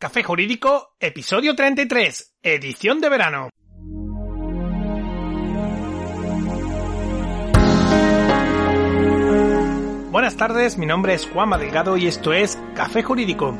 Café 0.00 0.22
Jurídico, 0.22 0.94
episodio 1.00 1.56
33, 1.56 2.36
edición 2.40 3.00
de 3.00 3.08
verano. 3.08 3.48
Buenas 10.12 10.36
tardes, 10.36 10.78
mi 10.78 10.86
nombre 10.86 11.14
es 11.14 11.26
Juanma 11.26 11.58
Delgado 11.58 11.96
y 11.96 12.06
esto 12.06 12.32
es 12.32 12.56
Café 12.76 13.02
Jurídico, 13.02 13.58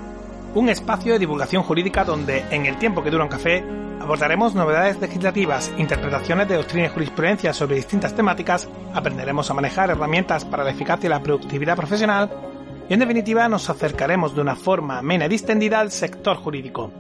un 0.55 0.69
espacio 0.69 1.15
de 1.15 1.19
divulgación 1.19 1.65
jurídica 1.65 2.05
donde, 2.05 2.45
en 2.53 2.67
el 2.67 2.79
tiempo 2.79 3.03
que 3.03 3.11
dura 3.11 3.25
un 3.25 3.31
café, 3.31 3.65
abordaremos 4.01 4.55
novedades 4.55 5.01
legislativas, 5.01 5.73
interpretaciones 5.77 6.47
de 6.47 6.55
doctrina 6.55 6.87
y 6.87 6.91
jurisprudencia 6.91 7.53
sobre 7.53 7.75
distintas 7.75 8.15
temáticas, 8.15 8.69
aprenderemos 8.95 9.51
a 9.51 9.55
manejar 9.55 9.91
herramientas 9.91 10.45
para 10.45 10.63
la 10.63 10.71
eficacia 10.71 11.09
y 11.09 11.11
la 11.11 11.21
productividad 11.21 11.75
profesional 11.75 12.48
y 12.89 12.95
en 12.95 13.01
definitiva 13.01 13.49
nos 13.49 13.69
acercaremos 13.69 14.35
de 14.35 14.41
una 14.41 14.57
forma 14.57 14.99
amena 14.99 15.27
y 15.27 15.29
distendida 15.29 15.81
al 15.81 15.91
sector 15.91 16.37
jurídico. 16.37 16.91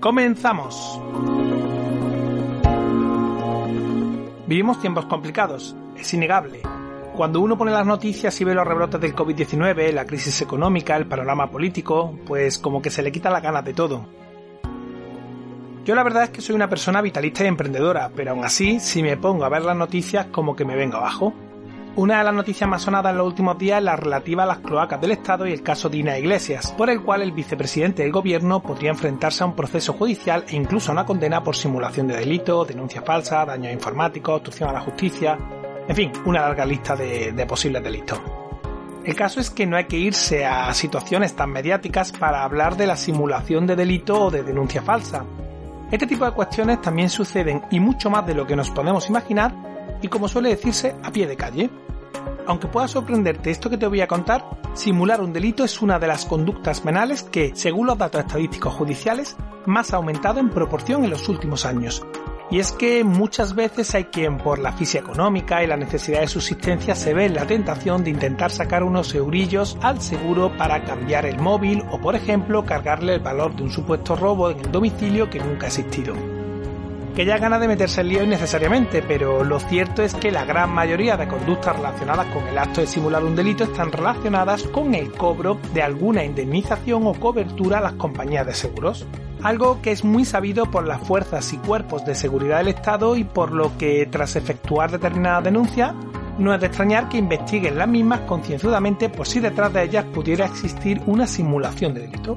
Comenzamos. 0.00 1.00
Vivimos 4.46 4.80
tiempos 4.80 5.06
complicados, 5.06 5.74
es 5.96 6.14
innegable. 6.14 6.62
Cuando 7.16 7.40
uno 7.40 7.58
pone 7.58 7.72
las 7.72 7.84
noticias 7.84 8.40
y 8.40 8.44
ve 8.44 8.54
los 8.54 8.66
rebrotes 8.66 9.00
del 9.00 9.14
COVID-19, 9.14 9.92
la 9.92 10.06
crisis 10.06 10.40
económica, 10.40 10.96
el 10.96 11.06
panorama 11.06 11.50
político, 11.50 12.16
pues 12.24 12.58
como 12.58 12.80
que 12.80 12.90
se 12.90 13.02
le 13.02 13.10
quita 13.10 13.28
la 13.28 13.40
ganas 13.40 13.64
de 13.64 13.74
todo. 13.74 14.06
Yo 15.84 15.94
la 15.96 16.04
verdad 16.04 16.24
es 16.24 16.30
que 16.30 16.40
soy 16.40 16.54
una 16.54 16.68
persona 16.68 17.02
vitalista 17.02 17.42
y 17.42 17.48
emprendedora, 17.48 18.12
pero 18.14 18.30
aún 18.30 18.44
así, 18.44 18.78
si 18.78 19.02
me 19.02 19.16
pongo 19.16 19.44
a 19.44 19.48
ver 19.48 19.64
las 19.64 19.76
noticias, 19.76 20.26
como 20.26 20.54
que 20.54 20.64
me 20.64 20.76
vengo 20.76 20.98
abajo. 20.98 21.34
Una 21.98 22.18
de 22.18 22.24
las 22.24 22.32
noticias 22.32 22.70
más 22.70 22.82
sonadas 22.82 23.10
en 23.10 23.18
los 23.18 23.26
últimos 23.26 23.58
días 23.58 23.78
es 23.78 23.84
la 23.84 23.96
relativa 23.96 24.44
a 24.44 24.46
las 24.46 24.58
cloacas 24.58 25.00
del 25.00 25.10
Estado 25.10 25.48
y 25.48 25.52
el 25.52 25.64
caso 25.64 25.88
Dina 25.88 26.16
Iglesias, 26.16 26.72
por 26.78 26.90
el 26.90 27.02
cual 27.02 27.22
el 27.22 27.32
vicepresidente 27.32 28.04
del 28.04 28.12
gobierno 28.12 28.62
podría 28.62 28.90
enfrentarse 28.90 29.42
a 29.42 29.46
un 29.48 29.56
proceso 29.56 29.94
judicial 29.94 30.44
e 30.46 30.54
incluso 30.54 30.90
a 30.90 30.92
una 30.92 31.04
condena 31.04 31.42
por 31.42 31.56
simulación 31.56 32.06
de 32.06 32.14
delito, 32.14 32.64
denuncia 32.64 33.02
falsa, 33.02 33.44
daños 33.44 33.72
informáticos, 33.72 34.36
obstrucción 34.36 34.70
a 34.70 34.74
la 34.74 34.80
justicia, 34.80 35.36
en 35.88 35.96
fin, 35.96 36.12
una 36.24 36.42
larga 36.42 36.64
lista 36.64 36.94
de, 36.94 37.32
de 37.32 37.46
posibles 37.46 37.82
delitos. 37.82 38.20
El 39.04 39.16
caso 39.16 39.40
es 39.40 39.50
que 39.50 39.66
no 39.66 39.76
hay 39.76 39.86
que 39.86 39.98
irse 39.98 40.46
a 40.46 40.72
situaciones 40.74 41.34
tan 41.34 41.50
mediáticas 41.50 42.12
para 42.12 42.44
hablar 42.44 42.76
de 42.76 42.86
la 42.86 42.94
simulación 42.94 43.66
de 43.66 43.74
delito 43.74 44.26
o 44.26 44.30
de 44.30 44.44
denuncia 44.44 44.82
falsa. 44.82 45.24
Este 45.90 46.06
tipo 46.06 46.24
de 46.24 46.30
cuestiones 46.30 46.80
también 46.80 47.10
suceden 47.10 47.62
y 47.72 47.80
mucho 47.80 48.08
más 48.08 48.24
de 48.24 48.34
lo 48.34 48.46
que 48.46 48.54
nos 48.54 48.70
podemos 48.70 49.08
imaginar 49.08 49.52
y 50.02 50.08
como 50.08 50.28
suele 50.28 50.50
decirse, 50.50 50.94
a 51.02 51.10
pie 51.10 51.26
de 51.26 51.36
calle. 51.36 51.70
Aunque 52.48 52.66
pueda 52.66 52.88
sorprenderte 52.88 53.50
esto 53.50 53.68
que 53.68 53.76
te 53.76 53.86
voy 53.86 54.00
a 54.00 54.08
contar, 54.08 54.42
simular 54.72 55.20
un 55.20 55.34
delito 55.34 55.64
es 55.64 55.82
una 55.82 55.98
de 55.98 56.06
las 56.06 56.24
conductas 56.24 56.80
penales 56.80 57.22
que, 57.22 57.52
según 57.54 57.86
los 57.86 57.98
datos 57.98 58.22
estadísticos 58.22 58.72
judiciales, 58.72 59.36
más 59.66 59.92
ha 59.92 59.98
aumentado 59.98 60.40
en 60.40 60.48
proporción 60.48 61.04
en 61.04 61.10
los 61.10 61.28
últimos 61.28 61.66
años. 61.66 62.02
Y 62.50 62.58
es 62.58 62.72
que 62.72 63.04
muchas 63.04 63.54
veces 63.54 63.94
hay 63.94 64.04
quien 64.04 64.38
por 64.38 64.60
la 64.60 64.72
física 64.72 65.04
económica 65.04 65.62
y 65.62 65.66
la 65.66 65.76
necesidad 65.76 66.22
de 66.22 66.26
subsistencia 66.26 66.94
se 66.94 67.12
ve 67.12 67.26
en 67.26 67.34
la 67.34 67.46
tentación 67.46 68.02
de 68.02 68.10
intentar 68.10 68.50
sacar 68.50 68.82
unos 68.82 69.14
eurillos 69.14 69.76
al 69.82 70.00
seguro 70.00 70.56
para 70.56 70.82
cambiar 70.84 71.26
el 71.26 71.38
móvil 71.38 71.82
o 71.90 72.00
por 72.00 72.16
ejemplo 72.16 72.64
cargarle 72.64 73.16
el 73.16 73.20
valor 73.20 73.54
de 73.54 73.64
un 73.64 73.70
supuesto 73.70 74.16
robo 74.16 74.50
en 74.50 74.60
el 74.60 74.72
domicilio 74.72 75.28
que 75.28 75.40
nunca 75.40 75.66
ha 75.66 75.68
existido 75.68 76.37
que 77.18 77.24
ya 77.24 77.36
gana 77.36 77.58
de 77.58 77.66
meterse 77.66 78.02
en 78.02 78.10
lío 78.10 78.22
innecesariamente, 78.22 79.02
pero 79.02 79.42
lo 79.42 79.58
cierto 79.58 80.04
es 80.04 80.14
que 80.14 80.30
la 80.30 80.44
gran 80.44 80.70
mayoría 80.70 81.16
de 81.16 81.26
conductas 81.26 81.74
relacionadas 81.74 82.26
con 82.26 82.46
el 82.46 82.56
acto 82.56 82.80
de 82.80 82.86
simular 82.86 83.24
un 83.24 83.34
delito 83.34 83.64
están 83.64 83.90
relacionadas 83.90 84.62
con 84.62 84.94
el 84.94 85.10
cobro 85.10 85.58
de 85.74 85.82
alguna 85.82 86.22
indemnización 86.22 87.08
o 87.08 87.14
cobertura 87.14 87.78
a 87.78 87.80
las 87.80 87.94
compañías 87.94 88.46
de 88.46 88.54
seguros. 88.54 89.04
Algo 89.42 89.82
que 89.82 89.90
es 89.90 90.04
muy 90.04 90.24
sabido 90.24 90.70
por 90.70 90.86
las 90.86 91.02
fuerzas 91.02 91.52
y 91.52 91.56
cuerpos 91.56 92.06
de 92.06 92.14
seguridad 92.14 92.58
del 92.58 92.68
Estado 92.68 93.16
y 93.16 93.24
por 93.24 93.50
lo 93.50 93.76
que 93.76 94.06
tras 94.06 94.36
efectuar 94.36 94.92
determinadas 94.92 95.42
denuncias 95.42 95.94
no 96.38 96.54
es 96.54 96.60
de 96.60 96.68
extrañar 96.68 97.08
que 97.08 97.18
investiguen 97.18 97.78
las 97.78 97.88
mismas 97.88 98.20
concienzudamente 98.28 99.08
por 99.08 99.26
si 99.26 99.40
detrás 99.40 99.72
de 99.72 99.82
ellas 99.82 100.04
pudiera 100.04 100.46
existir 100.46 101.02
una 101.06 101.26
simulación 101.26 101.94
de 101.94 102.02
delito. 102.02 102.36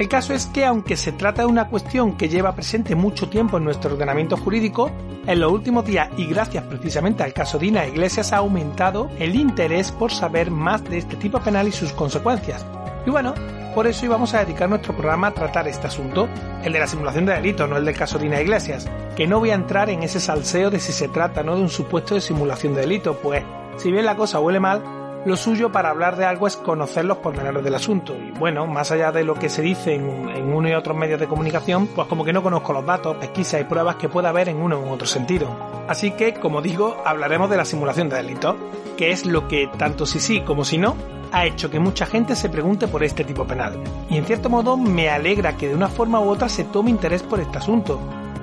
El 0.00 0.08
caso 0.08 0.32
es 0.32 0.46
que 0.46 0.64
aunque 0.64 0.96
se 0.96 1.12
trata 1.12 1.42
de 1.42 1.48
una 1.48 1.68
cuestión 1.68 2.16
que 2.16 2.30
lleva 2.30 2.54
presente 2.54 2.94
mucho 2.94 3.28
tiempo 3.28 3.58
en 3.58 3.64
nuestro 3.64 3.92
ordenamiento 3.92 4.34
jurídico, 4.38 4.90
en 5.26 5.38
los 5.38 5.52
últimos 5.52 5.84
días 5.84 6.08
y 6.16 6.24
gracias 6.24 6.64
precisamente 6.64 7.22
al 7.22 7.34
caso 7.34 7.58
Dina 7.58 7.86
Iglesias 7.86 8.32
ha 8.32 8.38
aumentado 8.38 9.10
el 9.18 9.36
interés 9.36 9.92
por 9.92 10.10
saber 10.10 10.50
más 10.50 10.82
de 10.84 10.96
este 10.96 11.16
tipo 11.16 11.38
penal 11.40 11.68
y 11.68 11.72
sus 11.72 11.92
consecuencias. 11.92 12.64
Y 13.04 13.10
bueno, 13.10 13.34
por 13.74 13.86
eso 13.86 14.06
íbamos 14.06 14.32
a 14.32 14.42
dedicar 14.42 14.70
nuestro 14.70 14.94
programa 14.94 15.26
a 15.26 15.34
tratar 15.34 15.68
este 15.68 15.88
asunto, 15.88 16.30
el 16.64 16.72
de 16.72 16.78
la 16.78 16.86
simulación 16.86 17.26
de 17.26 17.34
delito, 17.34 17.66
no 17.66 17.76
el 17.76 17.84
del 17.84 17.94
caso 17.94 18.18
Dina 18.18 18.40
Iglesias, 18.40 18.88
que 19.16 19.26
no 19.26 19.38
voy 19.38 19.50
a 19.50 19.54
entrar 19.54 19.90
en 19.90 20.02
ese 20.02 20.18
salseo 20.18 20.70
de 20.70 20.80
si 20.80 20.92
se 20.92 21.08
trata 21.08 21.42
o 21.42 21.44
no 21.44 21.56
de 21.56 21.62
un 21.62 21.68
supuesto 21.68 22.14
de 22.14 22.22
simulación 22.22 22.74
de 22.74 22.80
delito, 22.80 23.18
pues 23.18 23.44
si 23.76 23.92
bien 23.92 24.06
la 24.06 24.16
cosa 24.16 24.40
huele 24.40 24.60
mal, 24.60 24.82
lo 25.24 25.36
suyo 25.36 25.70
para 25.70 25.90
hablar 25.90 26.16
de 26.16 26.24
algo 26.24 26.46
es 26.46 26.56
conocer 26.56 27.04
los 27.04 27.18
pormenores 27.18 27.62
del 27.62 27.74
asunto. 27.74 28.14
Y 28.16 28.30
bueno, 28.30 28.66
más 28.66 28.90
allá 28.90 29.12
de 29.12 29.24
lo 29.24 29.34
que 29.34 29.48
se 29.48 29.62
dice 29.62 29.94
en, 29.94 30.52
uno 30.52 30.68
y 30.68 30.72
otros 30.72 30.96
medios 30.96 31.20
de 31.20 31.26
comunicación, 31.26 31.88
pues 31.88 32.08
como 32.08 32.24
que 32.24 32.32
no 32.32 32.42
conozco 32.42 32.72
los 32.72 32.86
datos, 32.86 33.16
pesquisas 33.16 33.60
y 33.60 33.64
pruebas 33.64 33.96
que 33.96 34.08
pueda 34.08 34.30
haber 34.30 34.48
en 34.48 34.56
uno 34.56 34.80
u 34.80 34.90
otro 34.90 35.06
sentido. 35.06 35.48
Así 35.88 36.12
que, 36.12 36.34
como 36.34 36.62
digo, 36.62 37.02
hablaremos 37.04 37.50
de 37.50 37.56
la 37.56 37.64
simulación 37.64 38.08
de 38.08 38.16
delitos, 38.16 38.56
que 38.96 39.10
es 39.10 39.26
lo 39.26 39.46
que, 39.46 39.68
tanto 39.78 40.06
si 40.06 40.20
sí 40.20 40.40
como 40.40 40.64
si 40.64 40.78
no, 40.78 40.96
ha 41.32 41.46
hecho 41.46 41.70
que 41.70 41.78
mucha 41.78 42.06
gente 42.06 42.34
se 42.34 42.48
pregunte 42.48 42.88
por 42.88 43.04
este 43.04 43.24
tipo 43.24 43.46
penal. 43.46 43.78
Y 44.08 44.16
en 44.16 44.24
cierto 44.24 44.48
modo 44.48 44.76
me 44.76 45.10
alegra 45.10 45.56
que 45.56 45.68
de 45.68 45.74
una 45.74 45.88
forma 45.88 46.20
u 46.20 46.28
otra 46.28 46.48
se 46.48 46.64
tome 46.64 46.90
interés 46.90 47.22
por 47.22 47.40
este 47.40 47.58
asunto, 47.58 48.00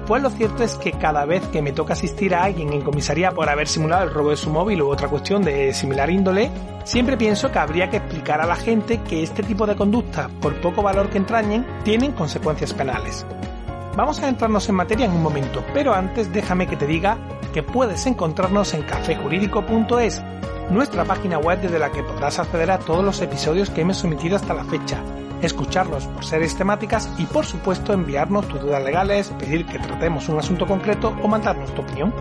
pues 0.08 0.24
lo 0.24 0.30
cierto 0.30 0.64
es 0.64 0.76
que 0.76 0.94
cada 0.94 1.26
vez 1.26 1.46
que 1.48 1.62
me 1.62 1.74
toca 1.74 1.92
asistir 1.92 2.34
a 2.34 2.44
alguien 2.44 2.72
en 2.72 2.82
comisaría 2.82 3.32
por 3.32 3.50
haber 3.50 3.68
simulado 3.68 4.06
el 4.06 4.14
robo 4.14 4.30
de 4.30 4.38
su 4.38 4.50
móvil 4.50 4.82
u 4.82 4.90
otra 4.90 5.10
cuestión 5.10 5.44
de 5.44 5.74
similar 5.74 6.10
índole, 6.10 6.50
siempre 6.86 7.18
pienso 7.18 7.52
que 7.52 7.60
habría 7.60 7.90
que 7.90 7.98
explicar 7.98 8.40
a 8.40 8.46
la 8.46 8.56
gente 8.56 9.02
que 9.02 9.22
este 9.22 9.44
tipo 9.44 9.68
de 9.68 9.76
conductas, 9.76 10.32
por 10.42 10.56
poco 10.62 10.82
valor 10.82 11.10
que 11.10 11.18
entrañen, 11.18 11.66
tienen 11.84 12.14
consecuencias 12.14 12.74
penales. 12.74 13.26
Vamos 13.98 14.22
a 14.22 14.30
entrarnos 14.30 14.70
en 14.70 14.76
materia 14.76 15.08
en 15.08 15.12
un 15.12 15.22
momento, 15.22 15.62
pero 15.74 15.94
antes 15.94 16.32
déjame 16.32 16.68
que 16.68 16.78
te 16.78 16.88
diga 16.88 17.18
que 17.54 17.62
puedes 17.62 18.06
encontrarnos 18.06 18.74
en 18.74 18.84
cafejurídico.es, 18.84 20.24
nuestra 20.70 21.04
página 21.04 21.38
web 21.38 21.60
desde 21.60 21.80
la 21.80 21.92
que 21.92 22.04
podrás 22.04 22.40
acceder 22.40 22.72
a 22.72 22.80
todos 22.80 23.04
los 23.04 23.20
episodios 23.22 23.70
que 23.70 23.82
hemos 23.82 24.02
emitido 24.06 24.38
hasta 24.38 24.54
la 24.54 24.64
fecha, 24.64 25.02
escucharlos 25.42 26.06
por 26.06 26.26
series 26.26 26.56
temáticas 26.56 27.12
y 27.18 27.26
por 27.26 27.46
supuesto 27.46 27.94
enviarnos 27.94 28.48
tus 28.48 28.62
dudas 28.62 28.84
legales, 28.84 29.30
pedir 29.40 29.66
que 29.66 29.80
tratemos 29.80 30.30
un 30.30 30.40
asunto 30.40 30.66
concreto 30.66 31.16
o 31.22 31.28
mandarnos 31.28 31.74
tu 31.74 31.82
opinión. 31.82 32.14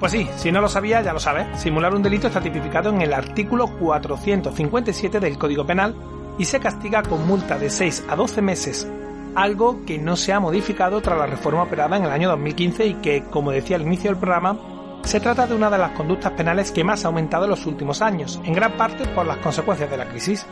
Pues 0.00 0.12
sí, 0.12 0.28
si 0.36 0.52
no 0.52 0.60
lo 0.60 0.68
sabía, 0.68 1.02
ya 1.02 1.12
lo 1.12 1.18
sabes. 1.18 1.60
Simular 1.60 1.92
un 1.92 2.02
delito 2.02 2.28
está 2.28 2.40
tipificado 2.40 2.90
en 2.90 3.02
el 3.02 3.12
artículo 3.12 3.66
457 3.78 5.18
del 5.18 5.38
Código 5.38 5.66
Penal 5.66 5.94
y 6.38 6.44
se 6.44 6.60
castiga 6.60 7.02
con 7.02 7.26
multa 7.26 7.58
de 7.58 7.68
6 7.68 8.04
a 8.08 8.14
12 8.14 8.40
meses, 8.40 8.88
algo 9.34 9.84
que 9.84 9.98
no 9.98 10.14
se 10.14 10.32
ha 10.32 10.38
modificado 10.38 11.00
tras 11.00 11.18
la 11.18 11.26
reforma 11.26 11.64
operada 11.64 11.96
en 11.96 12.04
el 12.04 12.10
año 12.10 12.28
2015 12.28 12.86
y 12.86 12.94
que, 12.94 13.24
como 13.24 13.50
decía 13.50 13.74
al 13.74 13.82
inicio 13.82 14.10
del 14.10 14.20
programa, 14.20 14.56
se 15.04 15.20
trata 15.20 15.46
de 15.46 15.54
una 15.54 15.70
de 15.70 15.78
las 15.78 15.92
conductas 15.92 16.32
penales 16.32 16.70
que 16.70 16.84
más 16.84 17.04
ha 17.04 17.08
aumentado 17.08 17.44
en 17.44 17.50
los 17.50 17.66
últimos 17.66 18.02
años, 18.02 18.40
en 18.44 18.52
gran 18.52 18.72
parte 18.72 19.06
por 19.08 19.26
las 19.26 19.38
consecuencias 19.38 19.90
de 19.90 19.96
la 19.96 20.08
crisis. 20.08 20.46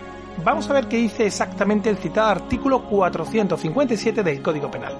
Vamos 0.44 0.68
a 0.68 0.72
ver 0.72 0.86
qué 0.86 0.96
dice 0.96 1.26
exactamente 1.26 1.90
el 1.90 1.98
citado 1.98 2.28
artículo 2.28 2.84
457 2.88 4.22
del 4.22 4.42
Código 4.42 4.70
Penal. 4.70 4.96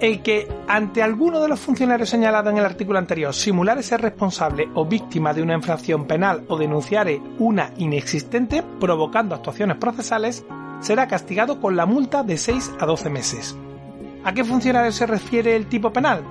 El 0.00 0.22
que, 0.22 0.48
ante 0.66 1.02
alguno 1.02 1.40
de 1.40 1.48
los 1.48 1.60
funcionarios 1.60 2.10
señalados 2.10 2.52
en 2.52 2.58
el 2.58 2.64
artículo 2.64 2.98
anterior, 2.98 3.32
simulare 3.32 3.82
ser 3.82 4.02
responsable 4.02 4.68
o 4.74 4.84
víctima 4.84 5.32
de 5.32 5.42
una 5.42 5.54
infracción 5.54 6.06
penal 6.06 6.44
o 6.48 6.58
denunciare 6.58 7.22
una 7.38 7.70
inexistente, 7.78 8.62
provocando 8.80 9.34
actuaciones 9.34 9.76
procesales, 9.78 10.44
será 10.80 11.08
castigado 11.08 11.60
con 11.60 11.76
la 11.76 11.86
multa 11.86 12.22
de 12.22 12.36
6 12.36 12.72
a 12.80 12.86
12 12.86 13.08
meses. 13.08 13.56
¿A 14.24 14.34
qué 14.34 14.44
funcionario 14.44 14.90
se 14.90 15.06
refiere 15.06 15.54
el 15.54 15.66
tipo 15.66 15.92
penal? 15.92 16.24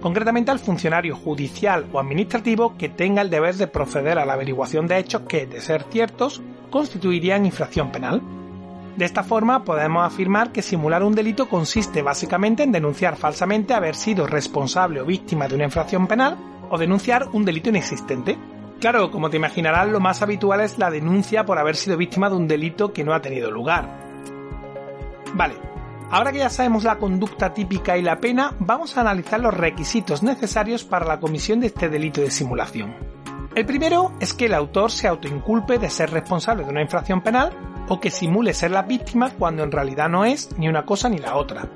Concretamente 0.00 0.50
al 0.50 0.58
funcionario 0.58 1.16
judicial 1.16 1.86
o 1.92 2.00
administrativo 2.00 2.76
que 2.76 2.88
tenga 2.88 3.22
el 3.22 3.30
deber 3.30 3.54
de 3.56 3.66
proceder 3.66 4.18
a 4.18 4.24
la 4.24 4.34
averiguación 4.34 4.86
de 4.86 4.98
hechos 4.98 5.22
que, 5.28 5.46
de 5.46 5.60
ser 5.60 5.84
ciertos, 5.90 6.42
constituirían 6.70 7.46
infracción 7.46 7.92
penal. 7.92 8.22
De 8.96 9.04
esta 9.04 9.22
forma 9.22 9.64
podemos 9.64 10.04
afirmar 10.04 10.52
que 10.52 10.62
simular 10.62 11.02
un 11.02 11.14
delito 11.14 11.48
consiste 11.48 12.02
básicamente 12.02 12.62
en 12.62 12.72
denunciar 12.72 13.16
falsamente 13.16 13.74
haber 13.74 13.94
sido 13.94 14.26
responsable 14.26 15.00
o 15.00 15.06
víctima 15.06 15.48
de 15.48 15.54
una 15.54 15.64
infracción 15.64 16.06
penal 16.06 16.36
o 16.70 16.78
denunciar 16.78 17.28
un 17.32 17.44
delito 17.44 17.70
inexistente. 17.70 18.36
Claro, 18.80 19.10
como 19.10 19.28
te 19.28 19.36
imaginarás, 19.36 19.88
lo 19.88 20.00
más 20.00 20.22
habitual 20.22 20.60
es 20.60 20.78
la 20.78 20.90
denuncia 20.90 21.44
por 21.44 21.58
haber 21.58 21.76
sido 21.76 21.96
víctima 21.96 22.30
de 22.30 22.36
un 22.36 22.48
delito 22.48 22.92
que 22.92 23.04
no 23.04 23.12
ha 23.12 23.20
tenido 23.20 23.50
lugar. 23.50 23.88
Vale, 25.34 25.54
Ahora 26.10 26.32
que 26.32 26.38
ya 26.38 26.50
sabemos 26.50 26.82
la 26.82 26.98
conducta 26.98 27.54
típica 27.54 27.96
y 27.96 28.02
la 28.02 28.18
pena, 28.18 28.56
vamos 28.58 28.96
a 28.96 29.02
analizar 29.02 29.38
los 29.38 29.54
requisitos 29.54 30.24
necesarios 30.24 30.82
para 30.82 31.06
la 31.06 31.20
comisión 31.20 31.60
de 31.60 31.68
este 31.68 31.88
delito 31.88 32.20
de 32.20 32.32
simulación. 32.32 32.96
El 33.54 33.64
primero 33.64 34.12
es 34.18 34.34
que 34.34 34.46
el 34.46 34.54
autor 34.54 34.90
se 34.90 35.06
autoinculpe 35.06 35.78
de 35.78 35.88
ser 35.88 36.10
responsable 36.10 36.64
de 36.64 36.70
una 36.70 36.82
infracción 36.82 37.20
penal 37.20 37.52
o 37.88 38.00
que 38.00 38.10
simule 38.10 38.54
ser 38.54 38.72
la 38.72 38.82
víctima 38.82 39.30
cuando 39.30 39.62
en 39.62 39.70
realidad 39.70 40.08
no 40.08 40.24
es 40.24 40.50
ni 40.58 40.68
una 40.68 40.84
cosa 40.84 41.08
ni 41.08 41.18
la 41.18 41.36
otra. 41.36 41.68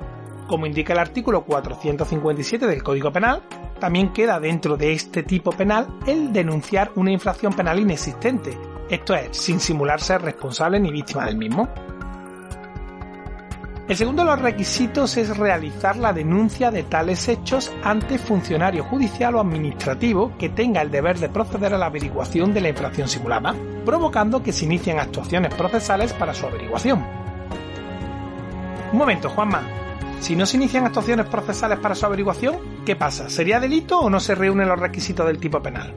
Como 0.47 0.65
indica 0.65 0.91
el 0.91 0.99
artículo 0.99 1.45
457 1.45 2.67
del 2.67 2.83
Código 2.83 3.11
Penal, 3.13 3.41
también 3.79 4.11
queda 4.11 4.39
dentro 4.41 4.75
de 4.75 4.91
este 4.91 5.23
tipo 5.23 5.51
penal 5.51 5.87
el 6.07 6.33
denunciar 6.33 6.91
una 6.95 7.11
infracción 7.11 7.53
penal 7.53 7.79
inexistente, 7.79 8.57
esto 8.89 9.15
es, 9.15 9.35
sin 9.35 9.59
simular 9.59 9.99
ser 9.99 10.21
responsable 10.21 10.79
ni 10.79 10.91
víctima 10.91 11.25
del 11.25 11.37
mismo. 11.37 11.67
El 13.87 13.95
segundo 13.95 14.23
de 14.23 14.31
los 14.31 14.41
requisitos 14.41 15.15
es 15.15 15.37
realizar 15.37 15.95
la 15.95 16.11
denuncia 16.11 16.71
de 16.71 16.81
tales 16.81 17.27
hechos 17.27 17.71
ante 17.83 18.17
funcionario 18.17 18.83
judicial 18.83 19.35
o 19.35 19.39
administrativo 19.39 20.35
que 20.39 20.49
tenga 20.49 20.81
el 20.81 20.89
deber 20.89 21.19
de 21.19 21.29
proceder 21.29 21.71
a 21.71 21.77
la 21.77 21.85
averiguación 21.85 22.51
de 22.51 22.61
la 22.61 22.69
infracción 22.69 23.07
simulada, 23.07 23.53
provocando 23.85 24.41
que 24.41 24.53
se 24.53 24.65
inicien 24.65 24.97
actuaciones 24.97 25.53
procesales 25.53 26.13
para 26.13 26.33
su 26.33 26.47
averiguación. 26.47 27.05
Un 28.91 28.97
momento, 28.97 29.29
Juanma. 29.29 29.61
Si 30.19 30.35
no 30.35 30.47
se 30.47 30.57
inician 30.57 30.85
actuaciones 30.85 31.27
procesales 31.27 31.77
para 31.77 31.93
su 31.93 32.07
averiguación, 32.07 32.55
¿qué 32.87 32.95
pasa? 32.95 33.29
¿Sería 33.29 33.59
delito 33.59 33.99
o 33.99 34.09
no 34.09 34.19
se 34.19 34.33
reúnen 34.33 34.67
los 34.67 34.79
requisitos 34.79 35.27
del 35.27 35.37
tipo 35.37 35.61
penal? 35.61 35.93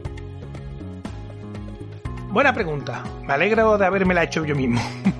Buena 2.29 2.53
pregunta. 2.53 3.03
Me 3.25 3.33
alegro 3.33 3.79
de 3.79 3.85
habérmela 3.87 4.21
hecho 4.21 4.45
yo 4.45 4.55
mismo. 4.55 4.79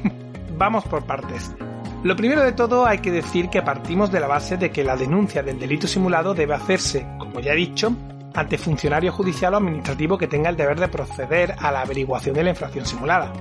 Vamos 0.60 0.84
por 0.84 1.04
partes. 1.04 1.52
Lo 2.02 2.16
primero 2.16 2.42
de 2.44 2.54
todo 2.54 2.86
hay 2.86 3.00
que 3.00 3.12
decir 3.12 3.50
que 3.50 3.62
partimos 3.62 4.10
de 4.10 4.22
la 4.22 4.28
base 4.28 4.56
de 4.56 4.72
que 4.72 4.86
la 4.86 4.96
denuncia 4.96 5.44
del 5.44 5.60
delito 5.60 5.86
simulado 5.86 6.34
debe 6.34 6.54
hacerse, 6.54 7.06
como 7.18 7.42
ya 7.42 7.52
he 7.52 7.58
dicho, 7.58 7.94
ante 8.34 8.58
funcionario 8.58 9.12
judicial 9.12 9.54
o 9.54 9.58
administrativo 9.58 10.18
que 10.18 10.28
tenga 10.28 10.50
el 10.50 10.56
deber 10.56 10.80
de 10.80 10.88
proceder 10.88 11.56
a 11.60 11.72
la 11.74 11.82
averiguación 11.82 12.36
de 12.36 12.44
la 12.44 12.52
infracción 12.52 12.86
simulada. 12.86 13.34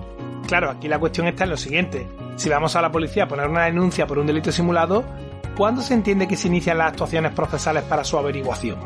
Claro, 0.49 0.71
aquí 0.71 0.89
la 0.89 0.99
cuestión 0.99 1.29
está 1.29 1.45
en 1.45 1.51
lo 1.51 1.57
siguiente. 1.57 2.09
Si 2.35 2.49
vamos 2.49 2.75
a 2.75 2.83
la 2.83 2.91
policía 2.91 3.25
a 3.25 3.29
poner 3.29 3.47
una 3.47 3.67
denuncia 3.67 4.09
por 4.09 4.19
un 4.19 4.27
delito 4.27 4.51
simulado, 4.51 5.05
¿cuándo 5.57 5.81
se 5.81 5.95
entiende 5.95 6.27
que 6.27 6.37
se 6.37 6.49
inician 6.49 6.79
las 6.79 6.89
actuaciones 6.89 7.33
procesales 7.33 7.85
para 7.85 8.03
su 8.03 8.19
averiguación? 8.19 8.81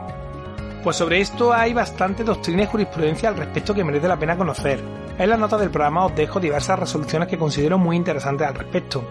Pues 0.84 0.96
sobre 0.96 1.20
esto 1.20 1.50
hay 1.54 1.72
bastante 1.72 2.24
doctrina 2.24 2.64
y 2.64 2.66
jurisprudencia 2.66 3.30
al 3.30 3.36
respecto 3.36 3.72
que 3.72 3.84
merece 3.84 4.08
la 4.08 4.18
pena 4.18 4.36
conocer. 4.36 4.80
En 5.16 5.30
la 5.30 5.38
nota 5.38 5.56
del 5.56 5.70
programa 5.70 6.04
os 6.04 6.14
dejo 6.14 6.40
diversas 6.40 6.78
resoluciones 6.78 7.28
que 7.28 7.38
considero 7.38 7.78
muy 7.78 7.96
interesantes 7.96 8.46
al 8.46 8.54
respecto. 8.54 9.02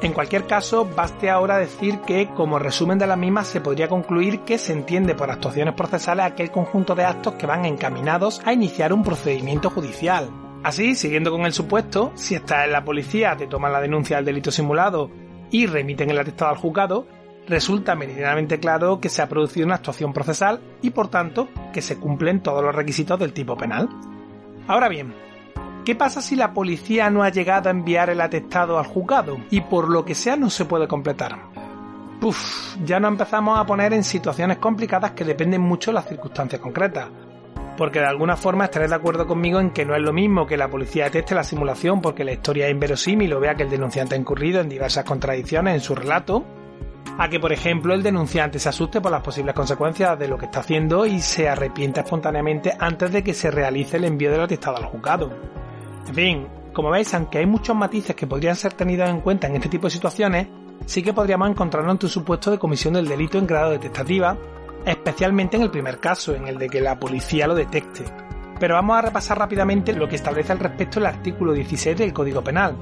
En 0.00 0.12
cualquier 0.12 0.46
caso, 0.46 0.84
baste 0.84 1.28
ahora 1.28 1.58
decir 1.58 2.00
que, 2.02 2.28
como 2.28 2.60
resumen 2.60 2.98
de 2.98 3.06
la 3.08 3.16
misma, 3.16 3.44
se 3.44 3.60
podría 3.60 3.88
concluir 3.88 4.40
que 4.40 4.56
se 4.56 4.72
entiende 4.72 5.16
por 5.16 5.28
actuaciones 5.28 5.74
procesales 5.74 6.24
aquel 6.24 6.52
conjunto 6.52 6.94
de 6.94 7.04
actos 7.04 7.34
que 7.34 7.46
van 7.46 7.64
encaminados 7.64 8.40
a 8.44 8.52
iniciar 8.52 8.92
un 8.92 9.02
procedimiento 9.02 9.70
judicial. 9.70 10.30
Así, 10.62 10.94
siguiendo 10.94 11.32
con 11.32 11.46
el 11.46 11.52
supuesto, 11.52 12.12
si 12.14 12.36
está 12.36 12.64
en 12.64 12.72
la 12.72 12.84
policía, 12.84 13.36
te 13.36 13.48
toman 13.48 13.72
la 13.72 13.80
denuncia 13.80 14.16
del 14.16 14.26
delito 14.26 14.52
simulado 14.52 15.10
y 15.50 15.66
remiten 15.66 16.10
el 16.10 16.18
atestado 16.18 16.52
al 16.52 16.58
juzgado, 16.58 17.06
resulta 17.48 17.96
meridianamente 17.96 18.60
claro 18.60 19.00
que 19.00 19.08
se 19.08 19.22
ha 19.22 19.28
producido 19.28 19.66
una 19.66 19.76
actuación 19.76 20.12
procesal 20.12 20.60
y, 20.80 20.90
por 20.90 21.08
tanto, 21.08 21.48
que 21.72 21.82
se 21.82 21.96
cumplen 21.96 22.40
todos 22.40 22.62
los 22.62 22.74
requisitos 22.74 23.18
del 23.18 23.32
tipo 23.32 23.56
penal. 23.56 23.88
Ahora 24.68 24.88
bien, 24.88 25.12
¿Qué 25.88 25.94
pasa 25.94 26.20
si 26.20 26.36
la 26.36 26.52
policía 26.52 27.08
no 27.08 27.22
ha 27.22 27.30
llegado 27.30 27.70
a 27.70 27.72
enviar 27.72 28.10
el 28.10 28.20
atestado 28.20 28.78
al 28.78 28.84
juzgado 28.84 29.38
y 29.48 29.62
por 29.62 29.88
lo 29.88 30.04
que 30.04 30.14
sea 30.14 30.36
no 30.36 30.50
se 30.50 30.66
puede 30.66 30.86
completar? 30.86 31.38
Puf, 32.20 32.76
ya 32.84 33.00
nos 33.00 33.12
empezamos 33.12 33.58
a 33.58 33.64
poner 33.64 33.94
en 33.94 34.04
situaciones 34.04 34.58
complicadas 34.58 35.12
que 35.12 35.24
dependen 35.24 35.62
mucho 35.62 35.90
de 35.90 35.94
las 35.94 36.06
circunstancias 36.06 36.60
concretas. 36.60 37.08
Porque 37.78 38.00
de 38.00 38.04
alguna 38.04 38.36
forma 38.36 38.66
estaréis 38.66 38.90
de 38.90 38.96
acuerdo 38.96 39.26
conmigo 39.26 39.60
en 39.60 39.70
que 39.70 39.86
no 39.86 39.96
es 39.96 40.02
lo 40.02 40.12
mismo 40.12 40.46
que 40.46 40.58
la 40.58 40.68
policía 40.68 41.04
deteste 41.04 41.34
la 41.34 41.42
simulación 41.42 42.02
porque 42.02 42.22
la 42.22 42.32
historia 42.32 42.66
es 42.66 42.72
inverosímil 42.72 43.32
o 43.32 43.40
vea 43.40 43.54
que 43.54 43.62
el 43.62 43.70
denunciante 43.70 44.14
ha 44.14 44.18
incurrido 44.18 44.60
en 44.60 44.68
diversas 44.68 45.04
contradicciones 45.04 45.72
en 45.72 45.80
su 45.80 45.94
relato, 45.94 46.44
a 47.16 47.30
que 47.30 47.40
por 47.40 47.54
ejemplo 47.54 47.94
el 47.94 48.02
denunciante 48.02 48.58
se 48.58 48.68
asuste 48.68 49.00
por 49.00 49.10
las 49.10 49.22
posibles 49.22 49.54
consecuencias 49.54 50.18
de 50.18 50.28
lo 50.28 50.36
que 50.36 50.44
está 50.44 50.60
haciendo 50.60 51.06
y 51.06 51.22
se 51.22 51.48
arrepienta 51.48 52.02
espontáneamente 52.02 52.74
antes 52.78 53.10
de 53.10 53.24
que 53.24 53.32
se 53.32 53.50
realice 53.50 53.96
el 53.96 54.04
envío 54.04 54.30
del 54.30 54.42
atestado 54.42 54.76
al 54.76 54.84
juzgado. 54.84 55.32
En 56.06 56.14
fin, 56.14 56.46
como 56.72 56.90
veis, 56.90 57.12
aunque 57.14 57.38
hay 57.38 57.46
muchos 57.46 57.74
matices 57.76 58.14
que 58.14 58.26
podrían 58.26 58.56
ser 58.56 58.72
tenidos 58.72 59.08
en 59.08 59.20
cuenta 59.20 59.46
en 59.46 59.56
este 59.56 59.68
tipo 59.68 59.86
de 59.86 59.90
situaciones, 59.90 60.46
sí 60.86 61.02
que 61.02 61.12
podríamos 61.12 61.50
encontrarnos 61.50 61.92
ante 61.92 62.06
un 62.06 62.10
supuesto 62.10 62.50
de 62.50 62.58
comisión 62.58 62.94
del 62.94 63.08
delito 63.08 63.38
en 63.38 63.46
grado 63.46 63.70
de 63.70 63.78
testativa, 63.78 64.36
especialmente 64.84 65.56
en 65.56 65.64
el 65.64 65.70
primer 65.70 65.98
caso, 65.98 66.34
en 66.34 66.48
el 66.48 66.58
de 66.58 66.68
que 66.68 66.80
la 66.80 66.98
policía 66.98 67.46
lo 67.46 67.54
detecte. 67.54 68.04
Pero 68.58 68.74
vamos 68.74 68.96
a 68.96 69.02
repasar 69.02 69.38
rápidamente 69.38 69.92
lo 69.92 70.08
que 70.08 70.16
establece 70.16 70.52
al 70.52 70.58
respecto 70.58 70.98
el 70.98 71.06
artículo 71.06 71.52
16 71.52 71.96
del 71.96 72.12
Código 72.12 72.42
Penal, 72.42 72.76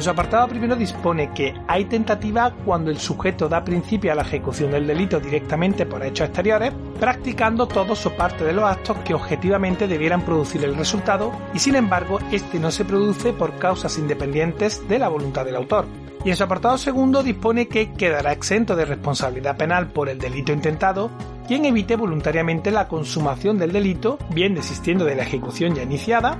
su 0.00 0.10
apartado 0.10 0.48
primero 0.48 0.74
dispone 0.74 1.32
que 1.34 1.54
hay 1.68 1.84
tentativa 1.84 2.54
cuando 2.64 2.90
el 2.90 2.98
sujeto 2.98 3.48
da 3.48 3.62
principio 3.62 4.10
a 4.10 4.14
la 4.14 4.22
ejecución 4.22 4.70
del 4.70 4.86
delito 4.86 5.20
directamente 5.20 5.84
por 5.84 6.02
hechos 6.02 6.28
exteriores, 6.28 6.72
practicando 6.98 7.66
todos 7.68 8.06
o 8.06 8.16
parte 8.16 8.44
de 8.44 8.52
los 8.52 8.64
actos 8.64 8.96
que 9.04 9.14
objetivamente 9.14 9.86
debieran 9.86 10.24
producir 10.24 10.64
el 10.64 10.74
resultado 10.74 11.32
y 11.52 11.58
sin 11.58 11.76
embargo 11.76 12.18
este 12.30 12.58
no 12.58 12.70
se 12.70 12.84
produce 12.84 13.32
por 13.32 13.58
causas 13.58 13.98
independientes 13.98 14.88
de 14.88 14.98
la 14.98 15.08
voluntad 15.08 15.44
del 15.44 15.56
autor. 15.56 15.86
Y 16.24 16.30
en 16.30 16.36
su 16.36 16.44
apartado 16.44 16.78
segundo 16.78 17.22
dispone 17.22 17.66
que 17.66 17.92
quedará 17.92 18.32
exento 18.32 18.76
de 18.76 18.84
responsabilidad 18.84 19.56
penal 19.56 19.88
por 19.88 20.08
el 20.08 20.18
delito 20.18 20.52
intentado 20.52 21.10
quien 21.46 21.64
evite 21.64 21.96
voluntariamente 21.96 22.70
la 22.70 22.88
consumación 22.88 23.58
del 23.58 23.72
delito, 23.72 24.18
bien 24.32 24.54
desistiendo 24.54 25.04
de 25.04 25.16
la 25.16 25.24
ejecución 25.24 25.74
ya 25.74 25.82
iniciada, 25.82 26.38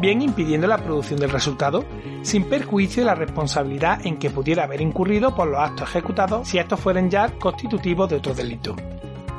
bien 0.00 0.22
impidiendo 0.22 0.66
la 0.66 0.78
producción 0.78 1.20
del 1.20 1.30
resultado, 1.30 1.84
sin 2.22 2.44
perjuicio 2.44 3.02
de 3.02 3.06
la 3.06 3.14
responsabilidad 3.14 4.04
en 4.06 4.18
que 4.18 4.30
pudiera 4.30 4.64
haber 4.64 4.80
incurrido 4.80 5.34
por 5.34 5.48
los 5.48 5.60
actos 5.60 5.88
ejecutados 5.90 6.48
si 6.48 6.58
estos 6.58 6.80
fueran 6.80 7.10
ya 7.10 7.28
constitutivos 7.38 8.08
de 8.08 8.16
otro 8.16 8.34
delito. 8.34 8.76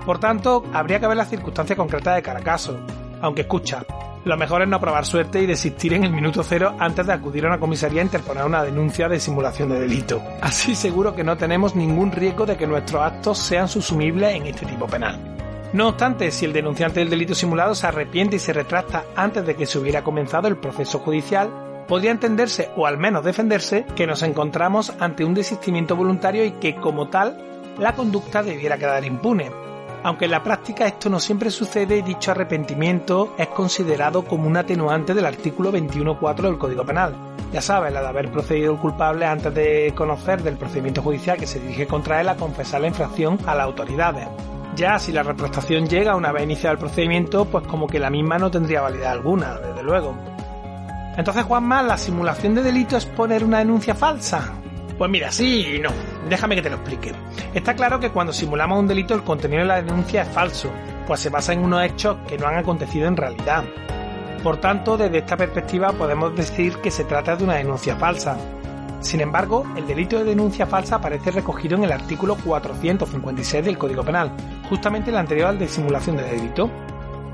Por 0.06 0.20
tanto, 0.20 0.64
habría 0.74 1.00
que 1.00 1.08
ver 1.08 1.18
las 1.18 1.30
circunstancias 1.30 1.78
concretas 1.78 2.16
de 2.16 2.22
cada 2.22 2.40
caso, 2.40 2.80
aunque 3.22 3.42
escucha, 3.42 3.86
lo 4.24 4.38
mejor 4.38 4.62
es 4.62 4.68
no 4.68 4.80
probar 4.80 5.06
suerte 5.06 5.42
y 5.42 5.48
desistir 5.48 5.94
en 5.94 6.04
el 6.04 6.12
minuto 6.12 6.44
cero 6.44 6.76
antes 6.78 7.08
de 7.08 7.14
acudir 7.14 7.46
a 7.46 7.48
una 7.48 7.60
comisaría 7.60 8.02
a 8.02 8.06
interponer 8.06 8.46
una 8.46 8.64
denuncia 8.64 9.10
de 9.10 9.20
simulación 9.20 9.70
de 9.70 9.80
delito. 9.80 10.22
Así 10.42 10.76
seguro 10.76 11.16
que 11.16 11.24
no 11.24 11.38
tenemos 11.38 11.76
ningún 11.76 12.12
riesgo 12.12 12.46
de 12.46 12.56
que 12.56 12.68
nuestros 12.68 13.02
actos 13.02 13.40
sean 13.40 13.68
susumibles 13.68 14.36
en 14.36 14.46
este 14.46 14.68
tipo 14.68 14.86
penal. 14.86 15.31
No 15.74 15.88
obstante, 15.88 16.32
si 16.32 16.44
el 16.44 16.52
denunciante 16.52 17.00
del 17.00 17.10
delito 17.10 17.34
simulado 17.34 17.76
se 17.76 17.88
arrepiente 17.88 18.36
y 18.36 18.40
se 18.40 18.52
retracta 18.52 19.06
antes 19.16 19.46
de 19.46 19.56
que 19.56 19.66
se 19.66 19.80
hubiera 19.80 20.04
comenzado 20.04 20.50
el 20.50 20.58
proceso 20.58 21.00
judicial, 21.00 21.50
podría 21.88 22.12
entenderse, 22.12 22.70
o 22.76 22.88
al 22.88 22.98
menos 22.98 23.24
defenderse, 23.24 23.86
que 23.96 24.06
nos 24.06 24.22
encontramos 24.22 24.92
ante 25.00 25.24
un 25.24 25.34
desistimiento 25.34 25.96
voluntario 25.96 26.44
y 26.44 26.52
que, 26.52 26.76
como 26.76 27.08
tal, 27.08 27.38
la 27.80 27.96
conducta 27.96 28.44
debiera 28.44 28.78
quedar 28.78 29.06
impune. 29.06 29.50
Aunque 30.04 30.26
en 30.26 30.32
la 30.32 30.44
práctica 30.44 30.88
esto 30.88 31.10
no 31.10 31.20
siempre 31.20 31.50
sucede 31.52 31.98
y 31.98 32.02
dicho 32.02 32.32
arrepentimiento 32.32 33.34
es 33.38 33.48
considerado 33.48 34.24
como 34.24 34.48
un 34.48 34.58
atenuante 34.58 35.14
del 35.14 35.26
artículo 35.26 35.72
21.4 35.72 36.42
del 36.42 36.58
Código 36.58 36.84
Penal. 36.84 37.16
Ya 37.54 37.62
sabes, 37.62 37.94
la 37.94 38.02
de 38.02 38.08
haber 38.08 38.32
procedido 38.32 38.74
el 38.74 38.80
culpable 38.80 39.26
antes 39.26 39.54
de 39.54 39.94
conocer 39.96 40.42
del 40.42 40.58
procedimiento 40.58 41.02
judicial 41.02 41.38
que 41.38 41.48
se 41.48 41.60
dirige 41.60 41.88
contra 41.88 42.20
él 42.20 42.30
a 42.30 42.36
confesar 42.36 42.82
la 42.82 42.88
infracción 42.88 43.38
a 43.46 43.56
las 43.56 43.66
autoridades. 43.66 44.28
Ya 44.76 44.98
si 45.00 45.12
la 45.12 45.24
retractación 45.24 45.88
llega 45.88 46.16
una 46.16 46.32
vez 46.32 46.44
iniciado 46.44 46.74
el 46.74 46.80
procedimiento, 46.80 47.46
pues 47.46 47.68
como 47.68 47.88
que 47.88 48.00
la 48.00 48.10
misma 48.10 48.38
no 48.38 48.50
tendría 48.50 48.82
validez 48.82 49.08
alguna, 49.08 49.58
desde 49.58 49.84
luego. 49.84 50.16
Entonces, 51.18 51.44
Juanma, 51.44 51.84
¿la 51.84 51.98
simulación 51.98 52.56
de 52.56 52.64
delito 52.64 52.96
es 52.96 53.06
poner 53.06 53.44
una 53.44 53.60
denuncia 53.60 53.94
falsa? 53.94 54.54
Pues 54.98 55.12
mira, 55.12 55.32
sí 55.32 55.76
y 55.76 55.80
no. 55.80 55.90
Déjame 56.30 56.56
que 56.56 56.62
te 56.62 56.70
lo 56.70 56.78
explique. 56.78 57.12
Está 57.54 57.76
claro 57.76 58.00
que 58.00 58.12
cuando 58.12 58.32
simulamos 58.32 58.80
un 58.80 58.88
delito 58.88 59.14
el 59.14 59.24
contenido 59.24 59.62
de 59.62 59.68
la 59.68 59.82
denuncia 59.82 60.22
es 60.22 60.30
falso, 60.30 60.72
pues 61.06 61.20
se 61.20 61.30
basa 61.30 61.52
en 61.52 61.64
unos 61.64 61.84
hechos 61.84 62.18
que 62.28 62.38
no 62.38 62.48
han 62.48 62.58
acontecido 62.58 63.08
en 63.08 63.18
realidad. 63.18 63.66
Por 64.42 64.58
tanto, 64.58 64.98
desde 64.98 65.18
esta 65.20 65.36
perspectiva 65.36 65.92
podemos 65.92 66.36
decir 66.36 66.78
que 66.78 66.92
se 66.92 67.04
trata 67.04 67.36
de 67.36 67.44
una 67.44 67.56
denuncia 67.56 67.96
falsa, 67.98 68.38
sin 69.02 69.20
embargo, 69.20 69.66
el 69.76 69.88
delito 69.88 70.20
de 70.20 70.26
denuncia 70.26 70.68
falsa 70.68 70.98
aparece 70.98 71.32
recogido 71.32 71.76
en 71.76 71.84
el 71.84 71.92
artículo 71.92 72.38
456 72.38 73.66
del 73.66 73.78
Código 73.78 74.04
Penal, 74.04 74.32
justamente 74.72 75.10
el 75.10 75.18
anterior 75.18 75.50
al 75.50 75.60
de 75.60 75.68
simulación 75.68 76.16
de 76.16 76.24
delito. 76.24 76.72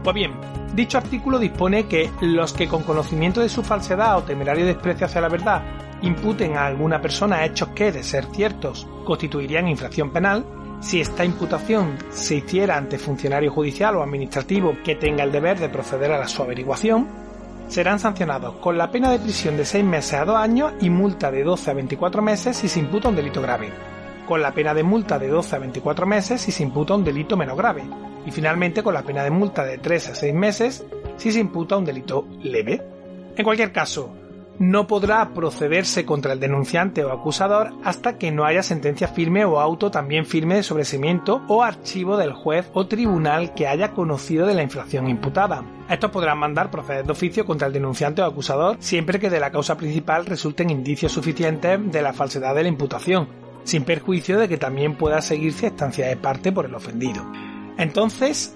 Pues 0.03 0.15
bien, 0.15 0.32
dicho 0.74 0.98
artículo 0.98 1.38
dispone 1.38 1.86
que 1.86 2.10
los 2.20 2.51
que 2.51 2.67
con 2.67 2.82
conocimiento 2.82 3.41
de 3.41 3.50
su 3.50 3.62
falsedad 3.62 4.17
o 4.17 4.24
temerario 4.24 4.65
desprecio 4.65 5.06
hacia 5.06 5.22
la 5.22 5.29
verdad 5.29 5.62
imputen 6.01 6.58
a 6.58 6.65
alguna 6.65 7.00
persona 7.00 7.46
hechos 7.46 7.70
que, 7.75 7.91
de 7.91 8.01
ser 8.01 8.25
ciertos, 8.25 8.88
constituirían 9.06 9.67
infracción 9.67 10.10
penal, 10.10 10.46
si 10.79 11.00
esta 11.00 11.24
imputación 11.24 11.96
se 12.10 12.38
hiciera 12.38 12.75
ante 12.75 12.98
funcionario 12.98 13.51
judicial 13.51 13.98
o 13.98 14.01
administrativo 14.01 14.75
que 14.84 14.96
tenga 14.96 15.24
el 15.24 15.32
deber 15.32 15.60
de 15.60 15.70
proceder 15.70 16.12
a 16.13 16.27
su 16.27 16.41
averiguación, 16.41 17.08
serán 17.67 18.00
sancionados 18.00 18.56
con 18.56 18.79
la 18.79 18.89
pena 18.89 19.12
de 19.12 19.20
prisión 19.20 19.58
de 19.58 19.65
6 19.65 19.86
meses 19.86 20.15
a 20.15 20.25
2 20.25 20.36
años 20.38 20.74
y 20.82 20.89
multa 20.89 21.29
de 21.29 21.44
12 21.44 21.70
a 21.70 21.74
24 21.75 22.22
meses 22.24 22.58
si 22.58 22.67
se 22.67 22.79
imputa 22.79 23.10
un 23.10 23.15
delito 23.15 23.44
grave, 23.44 23.72
con 24.27 24.41
la 24.41 24.53
pena 24.53 24.74
de 24.74 24.84
multa 24.84 25.17
de 25.17 25.29
12 25.29 25.55
a 25.55 25.60
24 25.60 26.05
meses 26.05 26.41
si 26.41 26.51
se 26.51 26.63
imputa 26.63 26.93
un 26.93 27.03
delito 27.03 27.38
menos 27.38 27.57
grave, 27.57 27.84
y 28.25 28.31
finalmente 28.31 28.84
con 28.84 28.93
la 28.93 29.03
pena 29.03 29.24
de 29.24 29.31
multa 29.31 29.63
de 29.63 29.77
3 29.77 30.10
a 30.10 30.15
6 30.15 30.34
meses 30.34 30.86
si 31.15 31.31
se 31.31 31.39
imputa 31.39 31.77
un 31.77 31.86
delito 31.86 32.27
leve. 32.43 32.81
En 33.36 33.43
cualquier 33.43 33.72
caso, 33.72 34.13
no 34.60 34.88
podrá 34.88 35.34
procederse 35.34 36.05
contra 36.05 36.34
el 36.34 36.39
denunciante 36.39 37.03
o 37.03 37.12
acusador 37.12 37.74
hasta 37.84 38.17
que 38.17 38.31
no 38.31 38.43
haya 38.43 38.63
sentencia 38.63 39.07
firme 39.07 39.46
o 39.46 39.60
auto 39.60 39.91
también 39.91 40.25
firme 40.25 40.55
de 40.55 40.63
sobreseimiento 40.63 41.43
o 41.48 41.63
archivo 41.63 42.17
del 42.17 42.34
juez 42.34 42.67
o 42.74 42.88
tribunal 42.88 43.53
que 43.53 43.67
haya 43.67 43.93
conocido 43.93 44.48
de 44.48 44.55
la 44.55 44.63
infracción 44.63 45.07
imputada. 45.07 45.63
Estos 45.89 46.12
podrán 46.12 46.39
mandar 46.39 46.72
proceder 46.72 47.05
de 47.05 47.12
oficio 47.12 47.46
contra 47.46 47.67
el 47.67 47.74
denunciante 47.74 48.22
o 48.22 48.25
acusador 48.25 48.77
siempre 48.79 49.19
que 49.19 49.29
de 49.29 49.39
la 49.39 49.51
causa 49.51 49.77
principal 49.77 50.25
resulten 50.25 50.72
indicios 50.72 51.12
suficientes 51.12 51.91
de 51.91 52.01
la 52.01 52.13
falsedad 52.13 52.55
de 52.55 52.63
la 52.63 52.69
imputación, 52.69 53.27
sin 53.67 53.83
perjuicio 53.83 54.39
de 54.39 54.47
que 54.47 54.57
también 54.57 54.95
pueda 54.95 55.21
seguirse 55.21 55.67
estancia 55.67 56.07
de 56.07 56.15
parte 56.15 56.53
por 56.53 56.65
el 56.65 56.74
ofendido. 56.74 57.29
Entonces, 57.77 58.55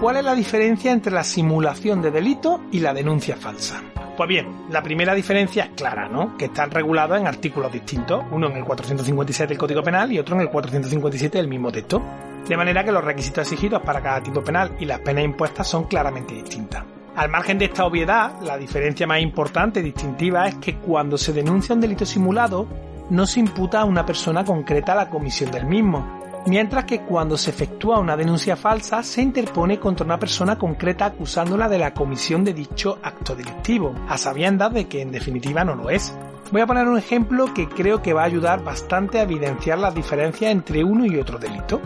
¿cuál 0.00 0.16
es 0.16 0.24
la 0.24 0.34
diferencia 0.34 0.90
entre 0.90 1.12
la 1.12 1.22
simulación 1.22 2.02
de 2.02 2.10
delito 2.10 2.60
y 2.72 2.80
la 2.80 2.92
denuncia 2.92 3.36
falsa? 3.36 3.80
Pues 4.16 4.28
bien, 4.28 4.64
la 4.70 4.82
primera 4.82 5.14
diferencia 5.14 5.66
es 5.66 5.70
clara, 5.76 6.08
¿no? 6.08 6.36
Que 6.36 6.46
están 6.46 6.72
regulados 6.72 7.20
en 7.20 7.28
artículos 7.28 7.72
distintos, 7.72 8.24
uno 8.32 8.48
en 8.48 8.56
el 8.56 8.64
457 8.64 9.48
del 9.48 9.58
Código 9.58 9.80
Penal 9.80 10.10
y 10.10 10.18
otro 10.18 10.34
en 10.34 10.40
el 10.40 10.50
457 10.50 11.38
del 11.38 11.46
mismo 11.46 11.70
texto. 11.70 12.02
De 12.48 12.56
manera 12.56 12.82
que 12.82 12.90
los 12.90 13.04
requisitos 13.04 13.46
exigidos 13.46 13.80
para 13.82 14.02
cada 14.02 14.20
tipo 14.24 14.42
penal 14.42 14.76
y 14.80 14.86
las 14.86 14.98
penas 15.00 15.22
impuestas 15.22 15.68
son 15.68 15.84
claramente 15.84 16.34
distintas. 16.34 16.82
Al 17.14 17.28
margen 17.28 17.58
de 17.58 17.66
esta 17.66 17.84
obviedad, 17.84 18.40
la 18.42 18.56
diferencia 18.56 19.06
más 19.06 19.20
importante 19.20 19.78
y 19.78 19.84
distintiva 19.84 20.48
es 20.48 20.56
que 20.56 20.78
cuando 20.78 21.16
se 21.16 21.32
denuncia 21.32 21.76
un 21.76 21.80
delito 21.80 22.04
simulado, 22.04 22.66
no 23.10 23.26
se 23.26 23.40
imputa 23.40 23.80
a 23.80 23.84
una 23.84 24.04
persona 24.04 24.44
concreta 24.44 24.94
la 24.94 25.08
comisión 25.08 25.50
del 25.50 25.66
mismo, 25.66 26.20
mientras 26.46 26.84
que 26.84 27.00
cuando 27.02 27.36
se 27.36 27.50
efectúa 27.50 27.98
una 27.98 28.16
denuncia 28.16 28.56
falsa 28.56 29.02
se 29.02 29.22
interpone 29.22 29.78
contra 29.78 30.04
una 30.04 30.18
persona 30.18 30.58
concreta 30.58 31.06
acusándola 31.06 31.68
de 31.68 31.78
la 31.78 31.94
comisión 31.94 32.44
de 32.44 32.54
dicho 32.54 32.98
acto 33.02 33.34
delictivo, 33.34 33.94
a 34.08 34.18
sabiendas 34.18 34.72
de 34.72 34.86
que 34.86 35.02
en 35.02 35.12
definitiva 35.12 35.64
no 35.64 35.74
lo 35.74 35.90
es. 35.90 36.14
Voy 36.50 36.62
a 36.62 36.66
poner 36.66 36.88
un 36.88 36.96
ejemplo 36.96 37.52
que 37.52 37.68
creo 37.68 38.00
que 38.00 38.14
va 38.14 38.22
a 38.22 38.26
ayudar 38.26 38.64
bastante 38.64 39.18
a 39.18 39.22
evidenciar 39.22 39.78
las 39.78 39.94
diferencias 39.94 40.50
entre 40.50 40.82
uno 40.82 41.04
y 41.04 41.18
otro 41.18 41.38
delito. 41.38 41.80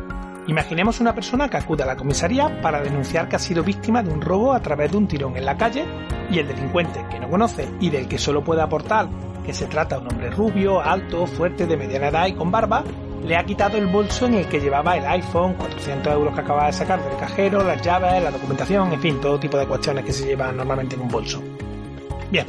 Imaginemos 0.49 1.01
una 1.01 1.15
persona 1.15 1.49
que 1.49 1.57
acude 1.57 1.85
a 1.85 1.87
la 1.87 1.97
comisaría 1.97 2.61
para 2.61 2.83
denunciar 2.83 3.29
que 3.29 3.37
ha 3.37 3.39
sido 3.39 3.63
víctima 3.63 4.03
de 4.03 4.11
un 4.11 4.21
robo 4.21 4.53
a 4.53 4.61
través 4.61 4.91
de 4.91 4.97
un 4.97 5.07
tirón 5.07 5.37
en 5.37 5.45
la 5.45 5.57
calle 5.57 5.85
y 6.31 6.39
el 6.39 6.49
delincuente 6.49 7.05
que 7.11 7.21
no 7.21 7.31
conoce 7.31 7.69
y 7.81 7.91
del 7.91 8.09
que 8.09 8.19
solo 8.19 8.43
puede 8.43 8.61
aportar 8.61 9.09
que 9.45 9.55
se 9.55 9.67
trata 9.67 9.97
de 9.97 10.03
un 10.03 10.13
hombre 10.13 10.31
rubio, 10.31 10.81
alto, 10.81 11.27
fuerte, 11.27 11.67
de 11.67 11.77
mediana 11.77 12.09
edad 12.09 12.27
y 12.27 12.35
con 12.35 12.51
barba, 12.51 12.85
le 13.25 13.37
ha 13.37 13.45
quitado 13.45 13.79
el 13.79 13.87
bolso 13.87 14.27
en 14.27 14.35
el 14.35 14.47
que 14.47 14.61
llevaba 14.61 14.97
el 14.97 15.07
iPhone, 15.07 15.55
400 15.55 16.13
euros 16.13 16.35
que 16.35 16.41
acaba 16.41 16.67
de 16.67 16.73
sacar 16.73 17.03
del 17.03 17.17
cajero, 17.17 17.63
las 17.63 17.81
llaves, 17.81 18.23
la 18.23 18.31
documentación, 18.31 18.93
en 18.93 19.01
fin, 19.01 19.21
todo 19.21 19.39
tipo 19.39 19.57
de 19.57 19.67
cuestiones 19.67 20.05
que 20.05 20.13
se 20.13 20.27
llevan 20.27 20.57
normalmente 20.57 20.97
en 20.97 21.03
un 21.03 21.09
bolso. 21.09 21.43
Bien, 22.31 22.47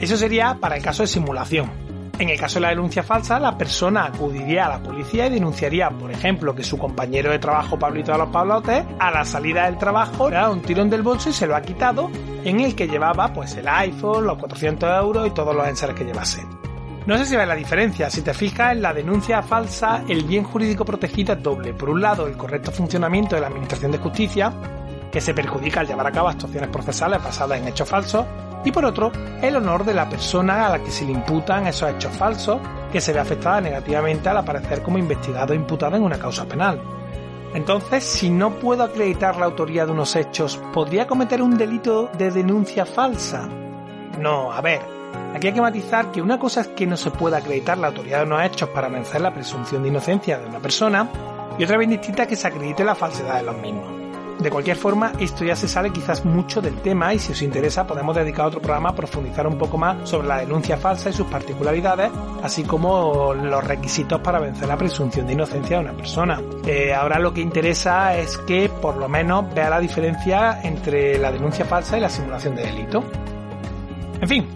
eso 0.00 0.16
sería 0.16 0.56
para 0.58 0.76
el 0.76 0.82
caso 0.82 1.04
de 1.04 1.08
simulación. 1.08 1.85
En 2.18 2.30
el 2.30 2.40
caso 2.40 2.54
de 2.54 2.62
la 2.62 2.68
denuncia 2.70 3.02
falsa, 3.02 3.38
la 3.38 3.58
persona 3.58 4.06
acudiría 4.06 4.66
a 4.66 4.70
la 4.70 4.82
policía 4.82 5.26
y 5.26 5.30
denunciaría, 5.30 5.90
por 5.90 6.10
ejemplo, 6.10 6.54
que 6.54 6.62
su 6.62 6.78
compañero 6.78 7.30
de 7.30 7.38
trabajo 7.38 7.78
Pablito 7.78 8.12
de 8.12 8.18
los 8.18 8.28
Pablotes, 8.28 8.84
a 8.98 9.10
la 9.10 9.22
salida 9.26 9.66
del 9.66 9.76
trabajo 9.76 10.30
le 10.30 10.36
ha 10.36 10.42
dado 10.42 10.54
un 10.54 10.62
tirón 10.62 10.88
del 10.88 11.02
bolso 11.02 11.28
y 11.28 11.34
se 11.34 11.46
lo 11.46 11.54
ha 11.54 11.60
quitado, 11.60 12.10
en 12.42 12.60
el 12.60 12.74
que 12.74 12.88
llevaba 12.88 13.34
pues 13.34 13.54
el 13.56 13.68
iPhone, 13.68 14.24
los 14.24 14.38
400 14.38 14.98
euros 14.98 15.26
y 15.26 15.30
todos 15.32 15.54
los 15.54 15.68
enseres 15.68 15.94
que 15.94 16.04
llevase. 16.04 16.42
No 17.04 17.18
sé 17.18 17.26
si 17.26 17.36
ves 17.36 17.46
la 17.46 17.54
diferencia. 17.54 18.08
Si 18.08 18.22
te 18.22 18.32
fijas 18.32 18.72
en 18.72 18.80
la 18.80 18.94
denuncia 18.94 19.42
falsa, 19.42 20.02
el 20.08 20.24
bien 20.24 20.42
jurídico 20.42 20.86
protegido 20.86 21.34
es 21.34 21.42
doble. 21.42 21.74
Por 21.74 21.90
un 21.90 22.00
lado, 22.00 22.26
el 22.26 22.36
correcto 22.36 22.72
funcionamiento 22.72 23.34
de 23.34 23.42
la 23.42 23.48
Administración 23.48 23.92
de 23.92 23.98
Justicia, 23.98 24.52
que 25.12 25.20
se 25.20 25.34
perjudica 25.34 25.80
al 25.80 25.86
llevar 25.86 26.06
a 26.06 26.12
cabo 26.12 26.28
actuaciones 26.28 26.70
procesales 26.70 27.22
basadas 27.22 27.60
en 27.60 27.68
hechos 27.68 27.88
falsos, 27.88 28.24
y 28.66 28.72
por 28.72 28.84
otro, 28.84 29.12
el 29.40 29.54
honor 29.54 29.84
de 29.84 29.94
la 29.94 30.08
persona 30.08 30.66
a 30.66 30.70
la 30.70 30.82
que 30.82 30.90
se 30.90 31.04
le 31.04 31.12
imputan 31.12 31.68
esos 31.68 31.88
hechos 31.88 32.14
falsos, 32.16 32.60
que 32.90 33.00
se 33.00 33.12
ve 33.12 33.20
afectada 33.20 33.60
negativamente 33.60 34.28
al 34.28 34.38
aparecer 34.38 34.82
como 34.82 34.98
investigado 34.98 35.52
e 35.52 35.56
imputado 35.56 35.96
en 35.96 36.02
una 36.02 36.18
causa 36.18 36.46
penal. 36.46 36.80
Entonces, 37.54 38.02
si 38.02 38.28
no 38.28 38.50
puedo 38.56 38.82
acreditar 38.82 39.36
la 39.36 39.46
autoría 39.46 39.86
de 39.86 39.92
unos 39.92 40.16
hechos, 40.16 40.60
¿podría 40.74 41.06
cometer 41.06 41.40
un 41.40 41.56
delito 41.56 42.10
de 42.18 42.32
denuncia 42.32 42.84
falsa? 42.84 43.48
No, 44.18 44.52
a 44.52 44.60
ver, 44.60 44.96
Aquí 45.34 45.48
hay 45.48 45.52
que 45.52 45.60
matizar 45.60 46.10
que 46.10 46.22
una 46.22 46.38
cosa 46.38 46.62
es 46.62 46.68
que 46.68 46.86
no 46.86 46.96
se 46.96 47.10
pueda 47.10 47.38
acreditar 47.38 47.76
la 47.78 47.88
autoridad 47.88 48.20
de 48.20 48.24
unos 48.24 48.42
hechos 48.42 48.70
para 48.70 48.88
vencer 48.88 49.20
la 49.20 49.32
presunción 49.32 49.82
de 49.82 49.90
inocencia 49.90 50.38
de 50.38 50.46
una 50.46 50.60
persona 50.60 51.08
y 51.58 51.64
otra 51.64 51.76
bien 51.76 51.90
distinta 51.90 52.26
que 52.26 52.36
se 52.36 52.48
acredite 52.48 52.84
la 52.84 52.94
falsedad 52.94 53.36
de 53.36 53.42
los 53.42 53.56
mismos. 53.58 53.95
De 54.38 54.50
cualquier 54.50 54.76
forma, 54.76 55.12
esto 55.18 55.44
ya 55.44 55.56
se 55.56 55.66
sale 55.66 55.90
quizás 55.90 56.24
mucho 56.24 56.60
del 56.60 56.76
tema 56.76 57.14
y 57.14 57.18
si 57.18 57.32
os 57.32 57.40
interesa 57.40 57.86
podemos 57.86 58.14
dedicar 58.14 58.46
otro 58.46 58.60
programa 58.60 58.90
a 58.90 58.94
profundizar 58.94 59.46
un 59.46 59.56
poco 59.56 59.78
más 59.78 60.08
sobre 60.08 60.28
la 60.28 60.38
denuncia 60.38 60.76
falsa 60.76 61.08
y 61.08 61.14
sus 61.14 61.26
particularidades, 61.26 62.10
así 62.42 62.62
como 62.62 63.32
los 63.32 63.64
requisitos 63.64 64.20
para 64.20 64.38
vencer 64.38 64.68
la 64.68 64.76
presunción 64.76 65.26
de 65.26 65.32
inocencia 65.32 65.78
de 65.78 65.84
una 65.84 65.94
persona. 65.94 66.42
Eh, 66.66 66.92
ahora 66.92 67.18
lo 67.18 67.32
que 67.32 67.40
interesa 67.40 68.16
es 68.16 68.36
que 68.38 68.68
por 68.68 68.96
lo 68.98 69.08
menos 69.08 69.52
vea 69.54 69.70
la 69.70 69.80
diferencia 69.80 70.60
entre 70.62 71.18
la 71.18 71.32
denuncia 71.32 71.64
falsa 71.64 71.96
y 71.96 72.00
la 72.00 72.10
simulación 72.10 72.56
de 72.56 72.62
delito. 72.66 73.04
En 74.20 74.28
fin, 74.28 74.46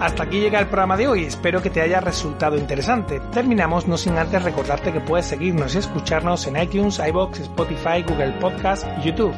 hasta 0.00 0.22
aquí 0.22 0.40
llega 0.40 0.58
el 0.58 0.66
programa 0.66 0.96
de 0.96 1.08
hoy, 1.08 1.24
espero 1.24 1.60
que 1.60 1.68
te 1.68 1.82
haya 1.82 2.00
resultado 2.00 2.56
interesante. 2.56 3.20
Terminamos 3.32 3.86
no 3.86 3.98
sin 3.98 4.16
antes 4.16 4.42
recordarte 4.42 4.94
que 4.94 5.00
puedes 5.00 5.26
seguirnos 5.26 5.74
y 5.74 5.78
escucharnos 5.78 6.46
en 6.46 6.56
iTunes, 6.56 6.98
iBox, 7.06 7.40
Spotify, 7.40 8.02
Google 8.08 8.32
Podcast 8.40 8.86
y 8.98 9.08
YouTube. 9.08 9.34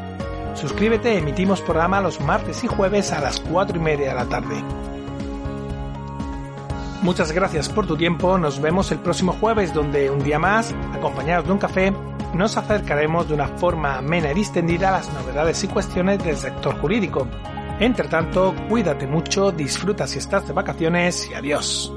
Suscríbete, 0.55 1.19
emitimos 1.19 1.61
programa 1.61 2.01
los 2.01 2.21
martes 2.21 2.63
y 2.63 2.69
jueves 2.69 3.11
a 3.11 3.21
las 3.21 3.41
4 3.41 3.77
y 3.77 3.81
media 3.81 4.11
de 4.11 4.15
la 4.15 4.27
tarde. 4.27 4.63
Muchas 7.03 7.33
gracias 7.33 7.69
por 7.69 7.89
tu 7.89 7.97
tiempo, 7.97 8.39
nos 8.39 8.61
vemos 8.61 8.93
el 8.93 9.01
próximo 9.01 9.33
jueves 9.33 9.75
donde 9.75 10.11
un 10.11 10.23
día 10.23 10.39
más, 10.39 10.73
acompañados 10.95 11.47
de 11.47 11.53
un 11.53 11.59
café, 11.59 11.93
nos 12.35 12.57
acercaremos 12.57 13.27
de 13.27 13.35
una 13.35 13.49
forma 13.49 13.99
amena 13.99 14.31
y 14.31 14.35
distendida 14.35 14.91
a 14.91 14.93
las 14.93 15.13
novedades 15.13 15.65
y 15.65 15.67
cuestiones 15.67 16.23
del 16.23 16.37
sector 16.37 16.79
jurídico. 16.81 17.27
Entre 17.83 18.07
tanto, 18.07 18.55
cuídate 18.69 19.09
mucho, 19.09 19.51
disfruta 19.51 20.07
si 20.07 20.19
estás 20.19 20.47
de 20.47 20.53
vacaciones 20.53 21.29
y 21.29 21.35
adiós. 21.35 21.93